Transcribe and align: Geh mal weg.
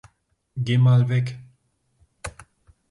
Geh 0.65 0.77
mal 0.79 1.03
weg. 1.09 1.27